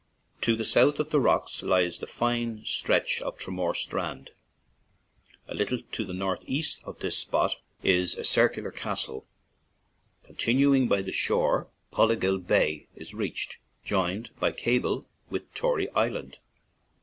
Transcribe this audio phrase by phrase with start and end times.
[0.41, 4.31] To the south of the rocks lies the fine stretch of Tramore Strand.
[5.47, 9.27] A little to the northeast of this spot is a circular castle.
[10.23, 16.39] Continuing by the shore, Pollaguill Bay is reached, joined by cable with Tory Island.